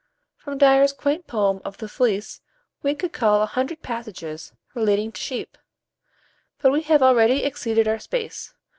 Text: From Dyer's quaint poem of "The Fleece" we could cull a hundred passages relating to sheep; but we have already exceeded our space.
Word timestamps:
From 0.35 0.57
Dyer's 0.57 0.93
quaint 0.93 1.27
poem 1.27 1.61
of 1.63 1.77
"The 1.77 1.87
Fleece" 1.87 2.41
we 2.81 2.95
could 2.95 3.13
cull 3.13 3.43
a 3.43 3.45
hundred 3.45 3.83
passages 3.83 4.51
relating 4.73 5.11
to 5.11 5.21
sheep; 5.21 5.59
but 6.59 6.71
we 6.71 6.81
have 6.81 7.03
already 7.03 7.43
exceeded 7.43 7.87
our 7.87 7.99
space. 7.99 8.55